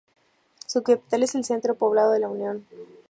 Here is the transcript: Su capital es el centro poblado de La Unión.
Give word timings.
Su 0.65 0.81
capital 0.81 1.21
es 1.21 1.35
el 1.35 1.43
centro 1.45 1.75
poblado 1.75 2.11
de 2.11 2.19
La 2.19 2.27
Unión. 2.27 2.65